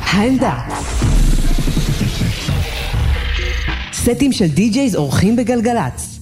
העמדה. 0.00 0.58
סטים 3.92 4.32
של 4.32 4.46
די-ג'ייז 4.46 4.96
אורחים 4.96 5.36
בגלגלצ. 5.36 6.19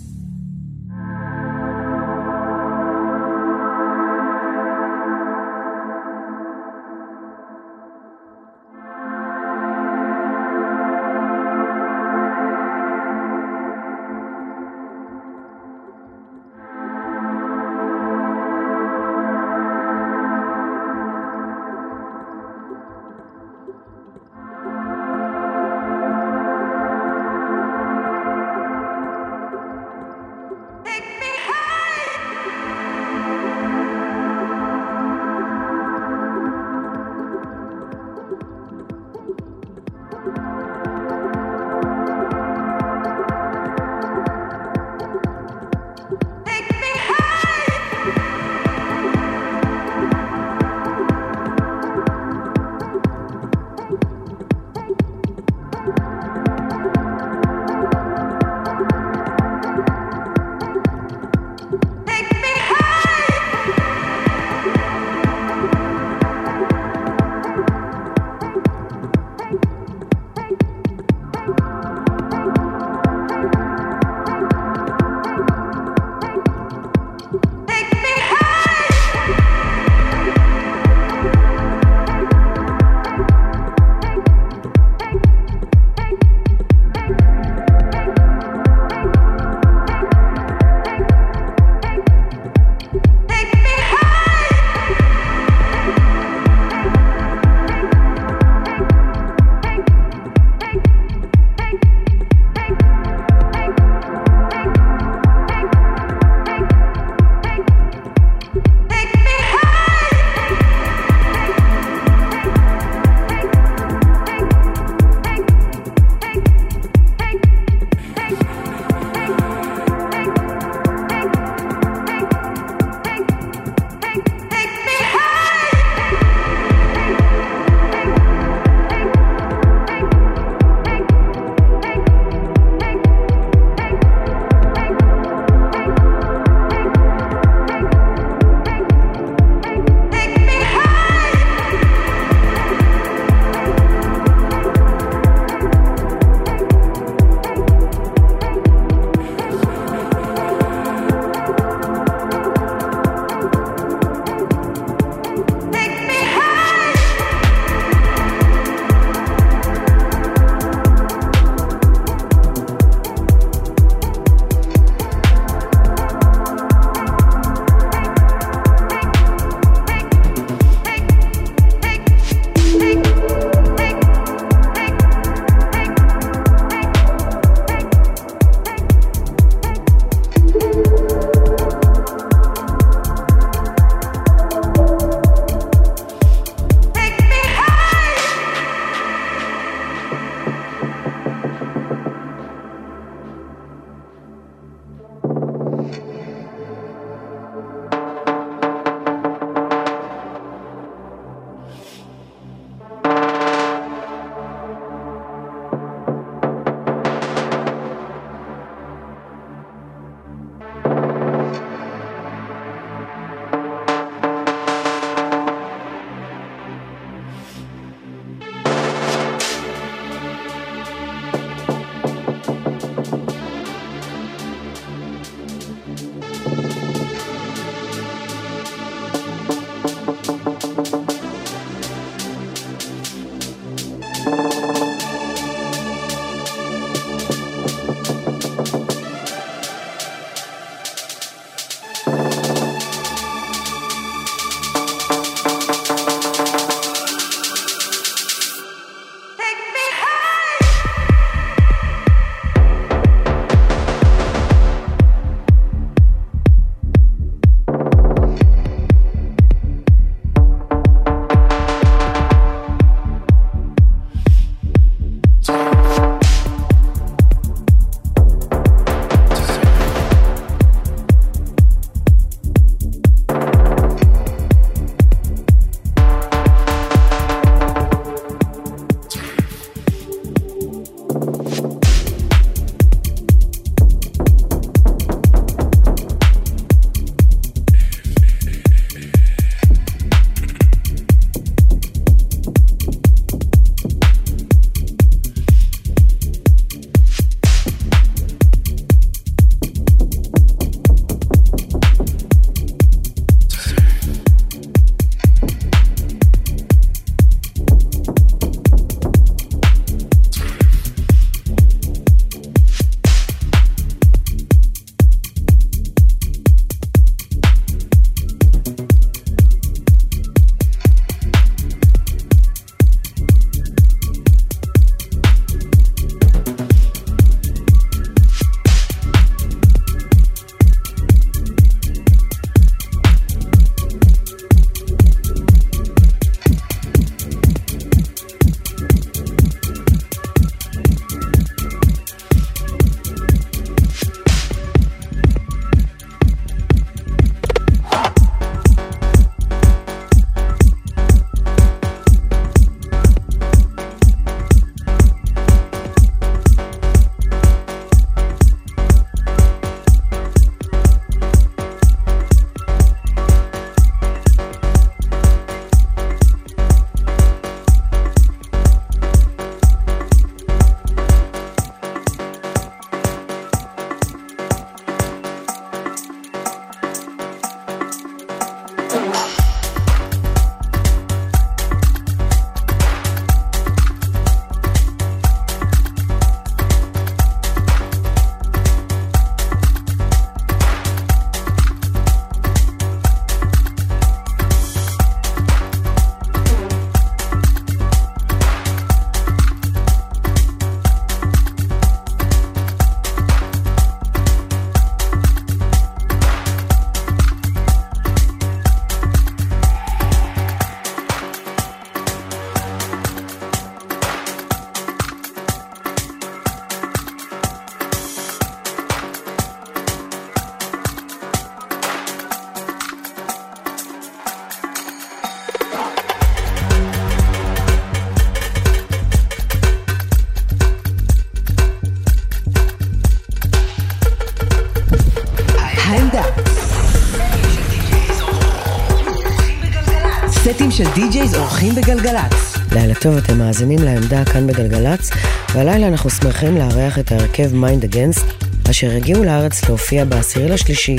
אורחים 441.58 441.74
בגלגלצ. 441.74 442.56
לילה 442.72 442.94
טוב, 442.94 443.16
אתם 443.16 443.38
מאזינים 443.38 443.78
לעמדה 443.78 444.24
כאן 444.24 444.46
בגלגלצ, 444.46 445.10
והלילה 445.54 445.88
אנחנו 445.88 446.10
שמחים 446.10 446.56
לארח 446.56 446.98
את 446.98 447.12
ההרכב 447.12 447.54
Mind 447.54 447.84
Against, 447.84 448.24
אשר 448.70 448.90
הגיעו 448.90 449.24
לארץ 449.24 449.64
להופיע 449.64 450.04
בעשירי 450.04 450.48
לשלישי 450.48 450.96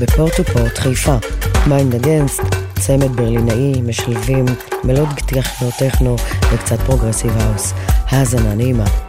ב 0.00 0.06
Port 0.06 0.31
to 0.31 0.44
Port 0.44 0.78
חיפה. 0.78 1.16
Mind 1.66 1.94
Against, 1.94 2.42
צמד 2.80 3.16
ברלינאי, 3.16 3.82
משלבים 3.82 4.44
melodic 4.84 5.08
techno 5.26 5.70
techno 5.78 6.16
וקצת 6.52 6.80
progressive 6.80 7.32
house. 7.38 7.72
האזנה 8.08 8.54
נעימה. 8.54 9.07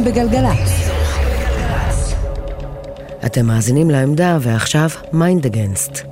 אורחים 0.00 0.24
בגלגלצ. 0.24 0.90
אתם 3.26 3.46
מאזינים 3.46 3.90
לעמדה, 3.90 4.38
ועכשיו 4.40 4.88
Mind 5.12 5.46
Against. 5.46 6.09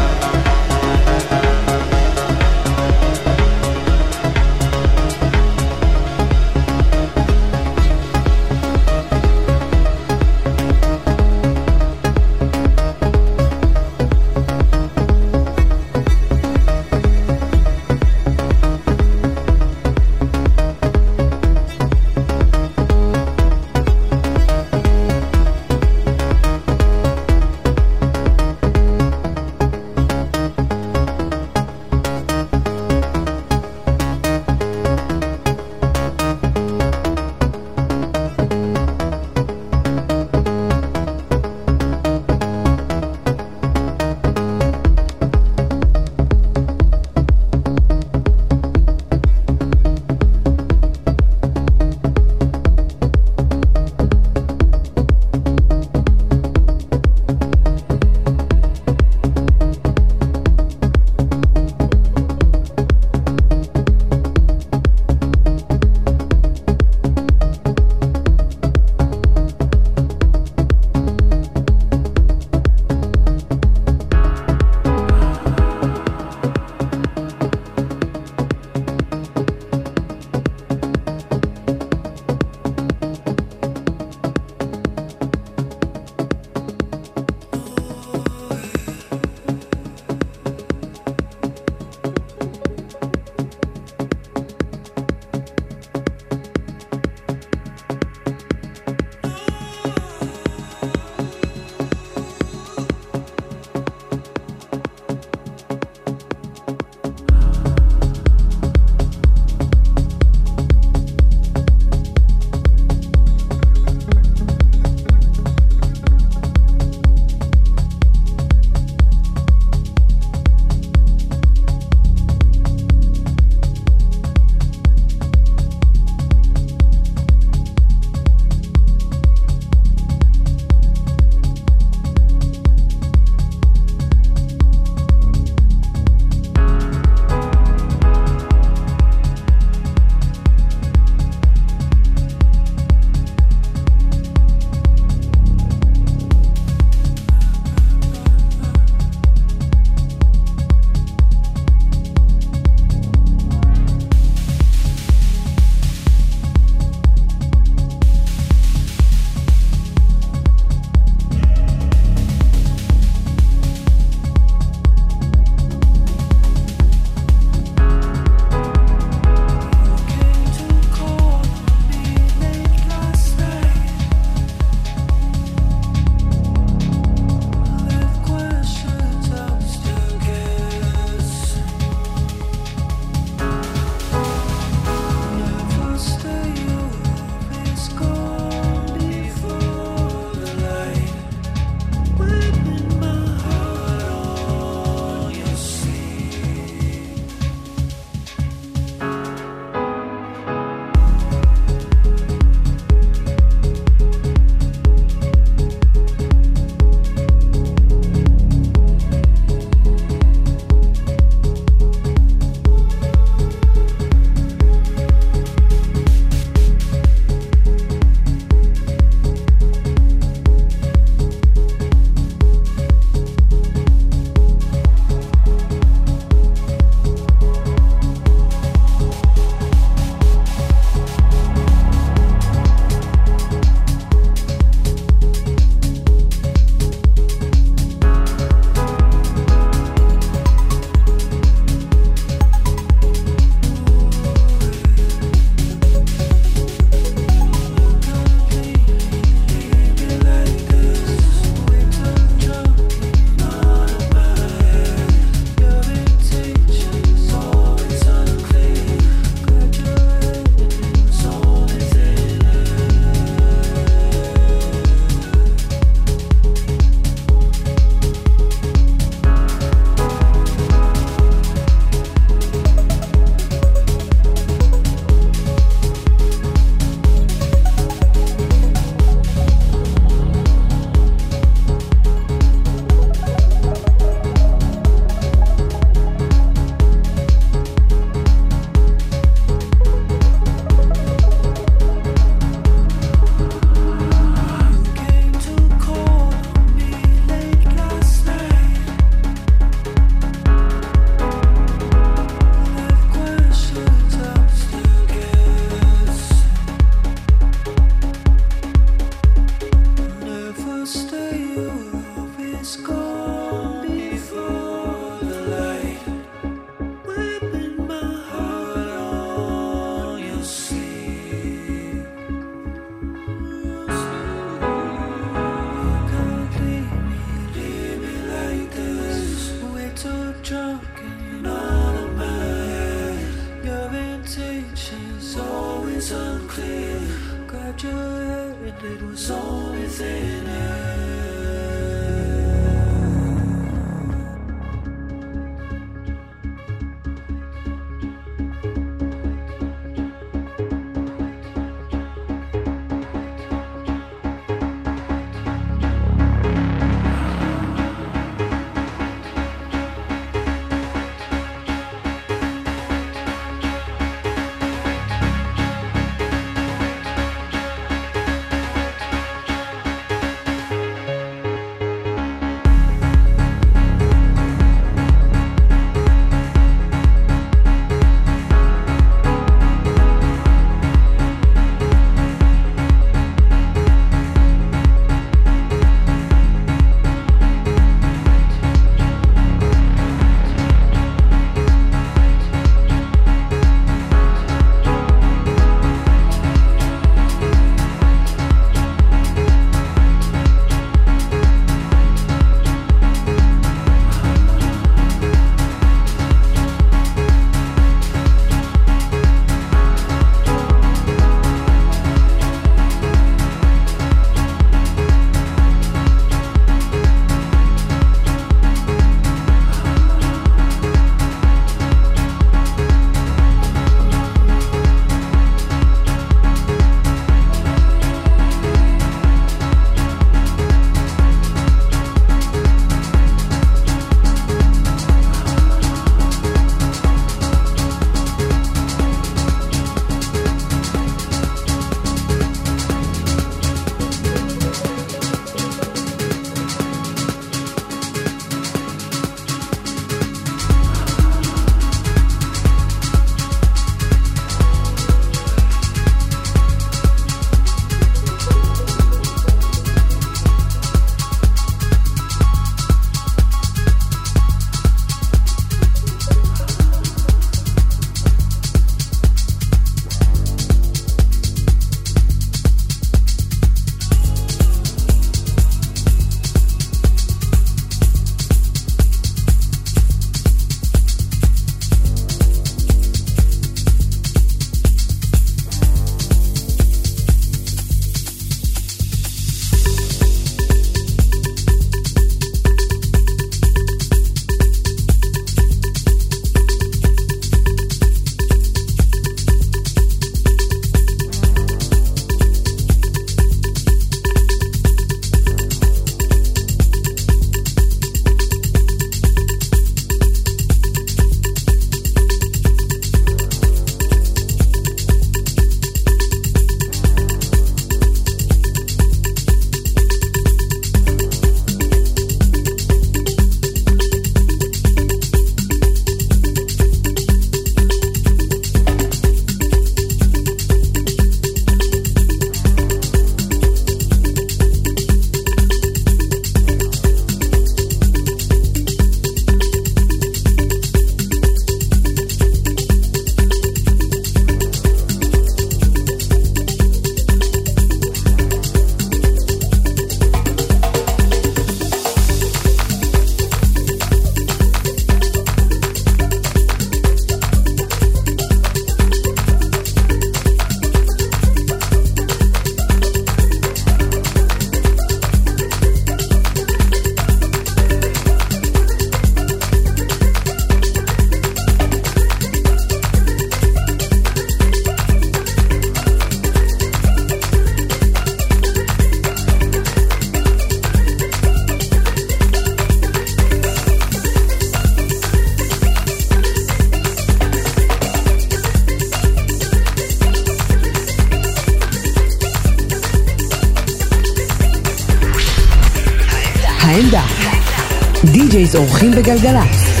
בגלגלצ. 599.30 600.00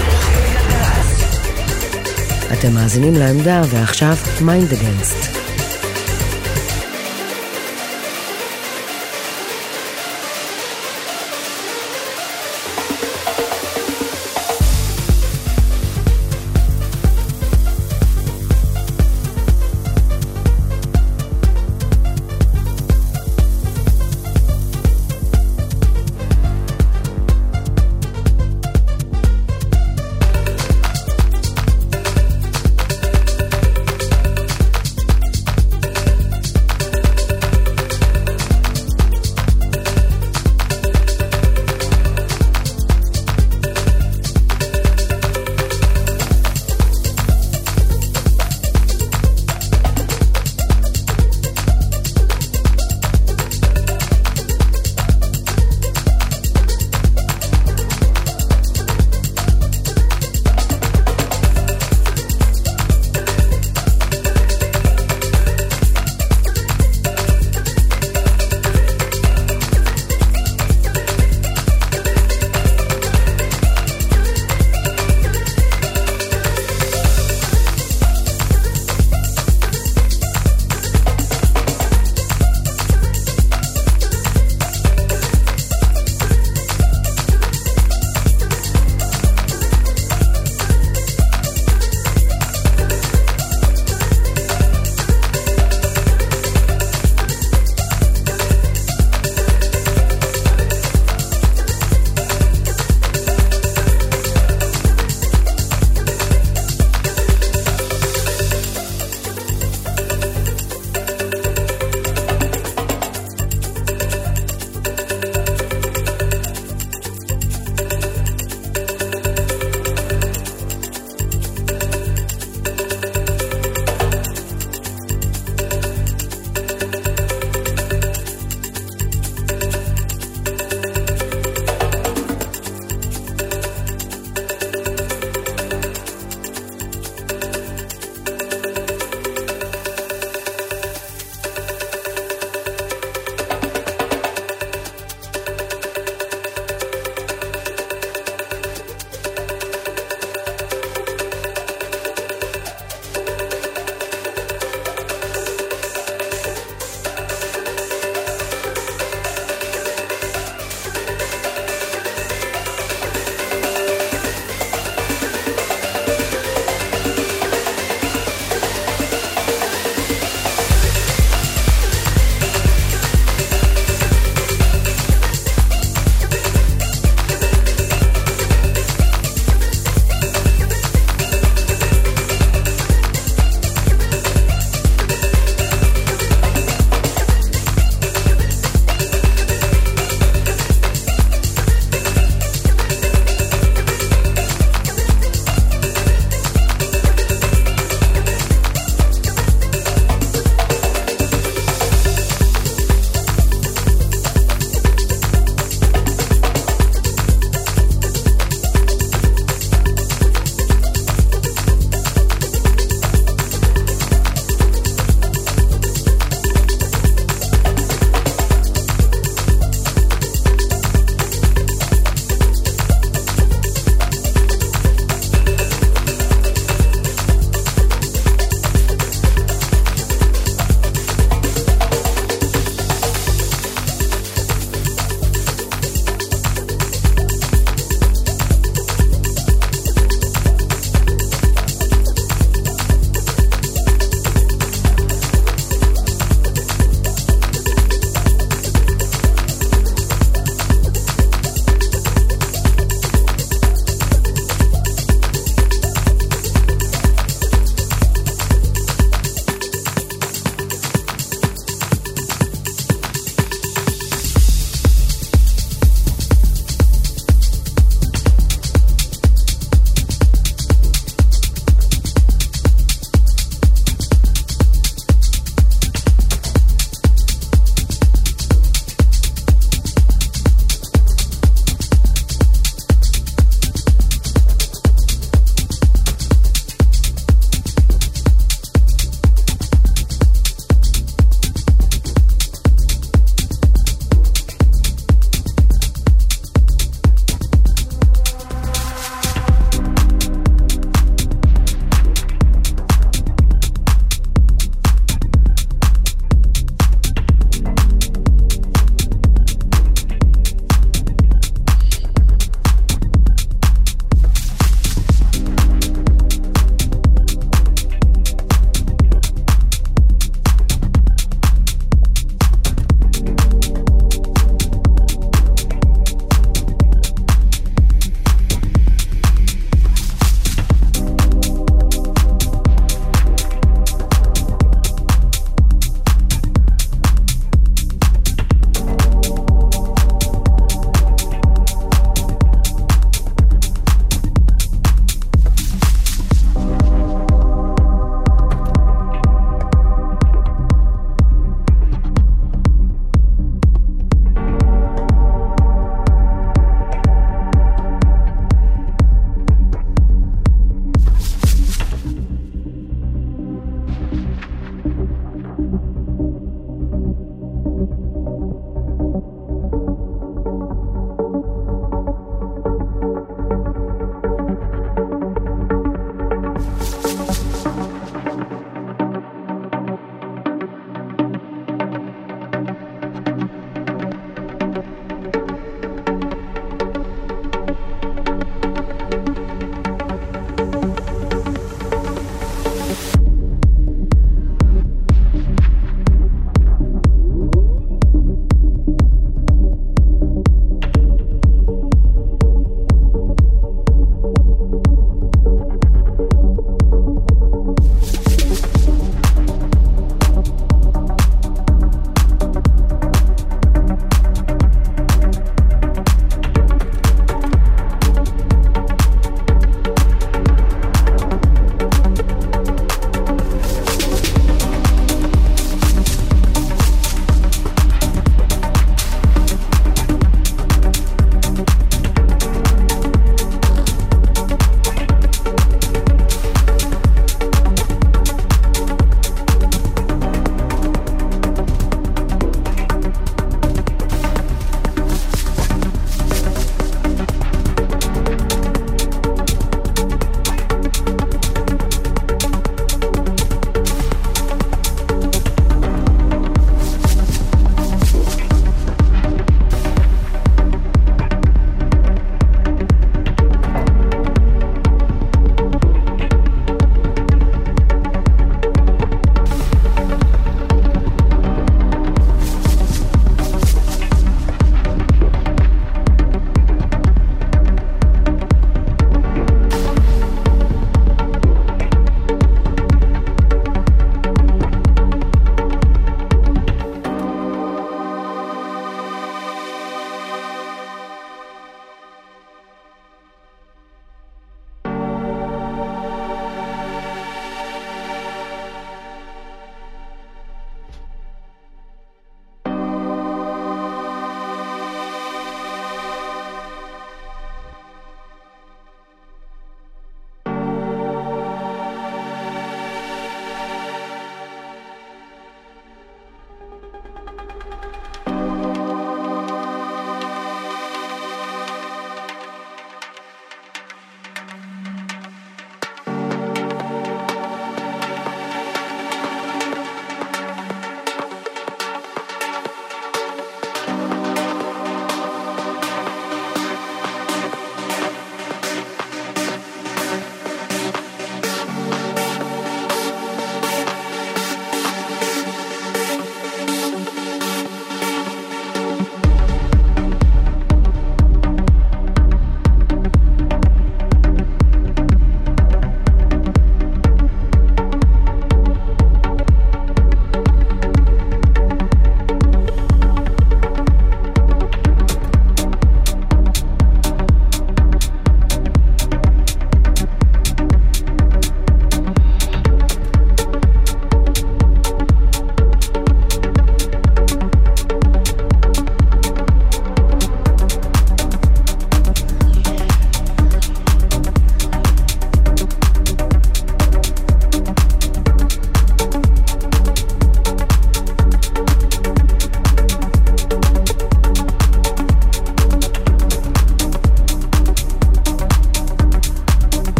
אתם 2.52 2.72
מאזינים 2.72 3.14
לעמדה, 3.14 3.62
ועכשיו 3.70 4.14
מיינד 4.40 4.72
אגנסט. 4.72 5.29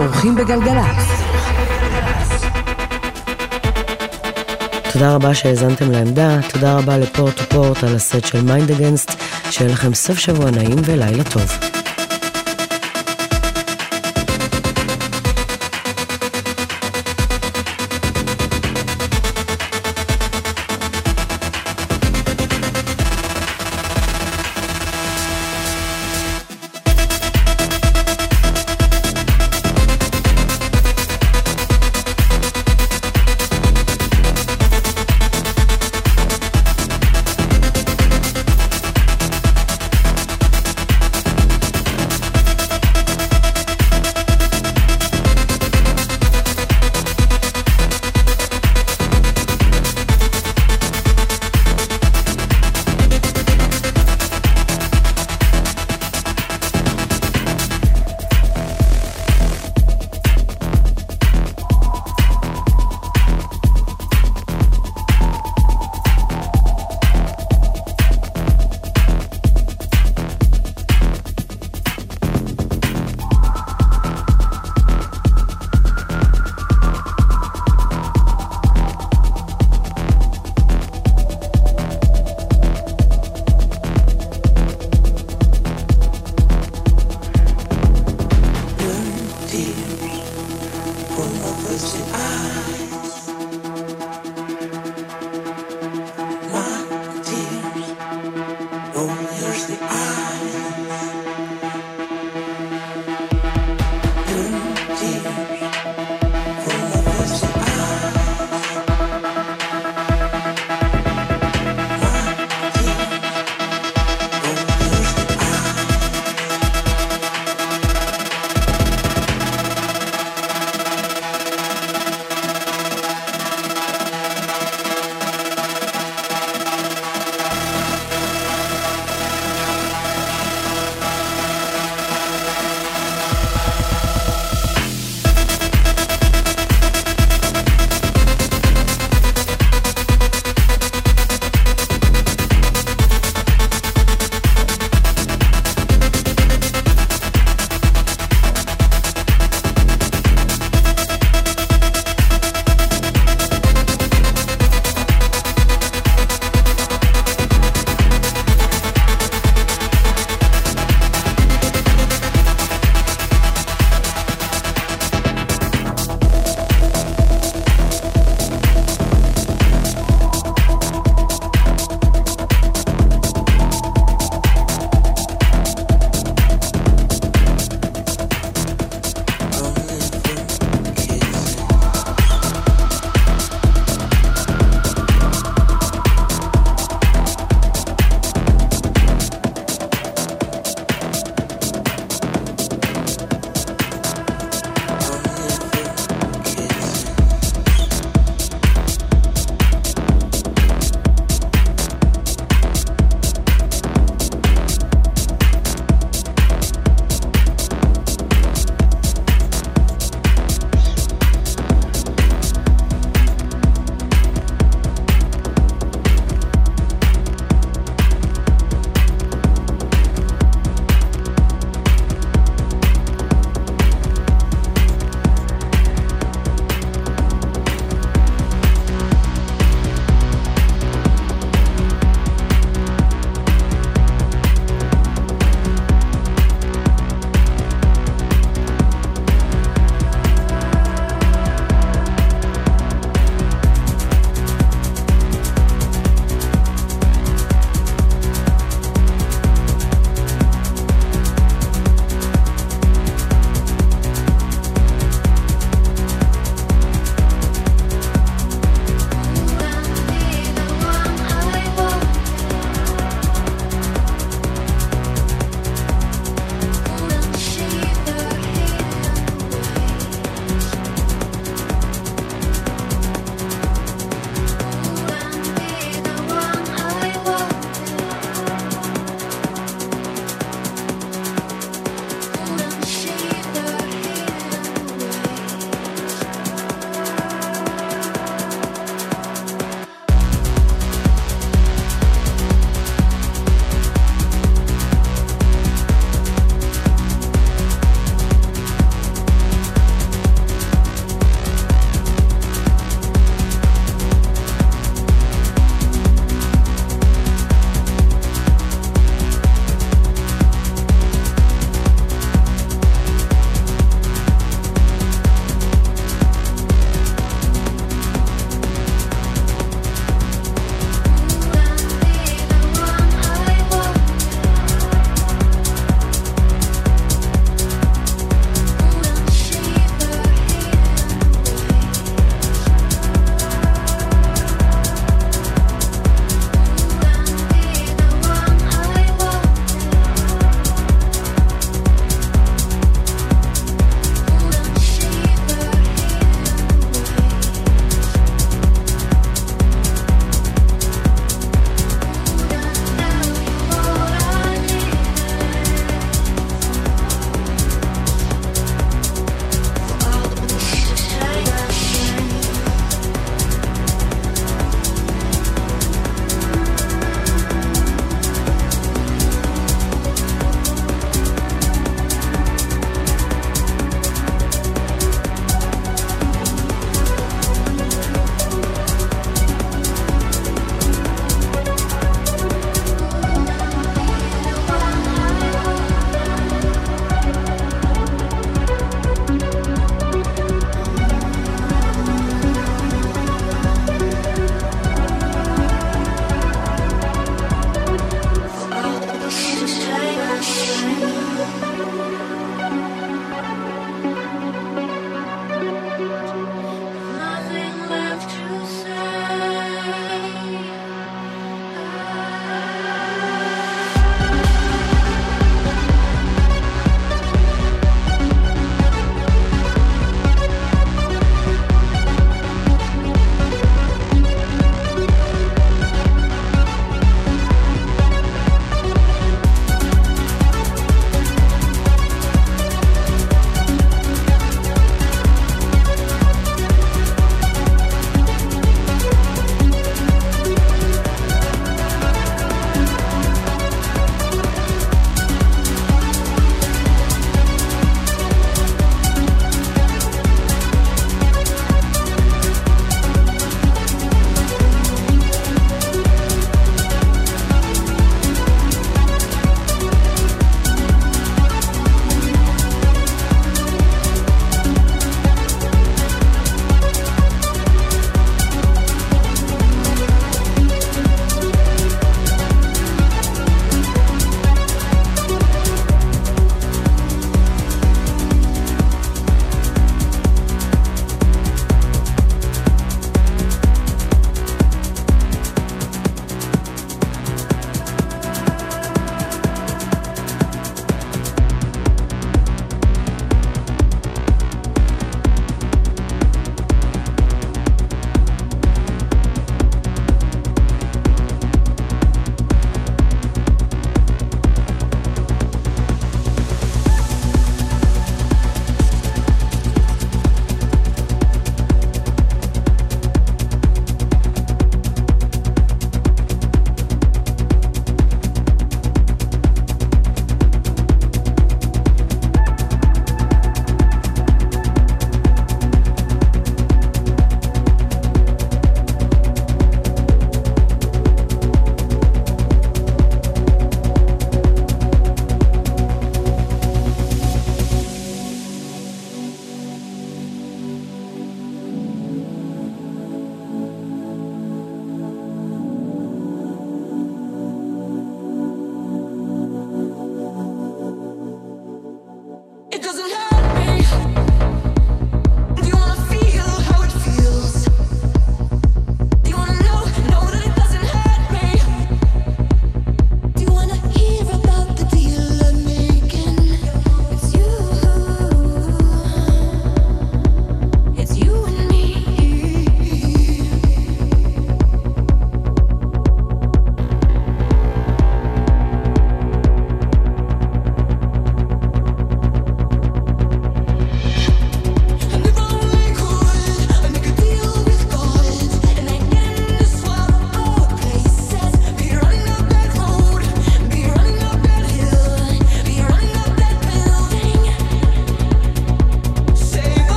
אורחים 0.00 0.34
בגלגלצ. 0.34 0.96
תודה 4.92 5.14
רבה 5.14 5.34
שהאזנתם 5.34 5.90
לעמדה, 5.90 6.36
תודה 6.52 6.76
רבה 6.76 6.98
ל 6.98 7.06
Port 7.06 7.36
to 7.36 7.44
Port 7.44 7.84
על 7.84 7.94
הסט 7.94 8.26
של 8.26 8.42
Mind 8.42 8.70
Against, 8.70 9.10
שיהיה 9.50 9.72
לכם 9.72 9.94
סוף 9.94 10.18
שבוע 10.18 10.50
נעים 10.50 10.78
ולילה 10.84 11.24
טוב. 11.24 11.69